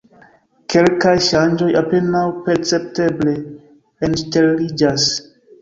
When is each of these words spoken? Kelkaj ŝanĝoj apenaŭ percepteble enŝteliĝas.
Kelkaj 0.73 1.11
ŝanĝoj 1.25 1.67
apenaŭ 1.81 2.23
percepteble 2.47 3.37
enŝteliĝas. 4.09 5.11